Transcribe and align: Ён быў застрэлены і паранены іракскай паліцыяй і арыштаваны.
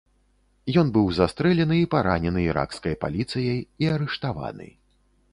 Ён 0.81 0.87
быў 0.95 1.09
застрэлены 1.17 1.75
і 1.81 1.89
паранены 1.93 2.41
іракскай 2.45 2.95
паліцыяй 3.05 3.59
і 3.85 3.91
арыштаваны. 3.99 4.67